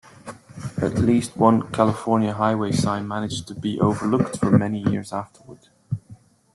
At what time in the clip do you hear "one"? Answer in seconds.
1.37-1.71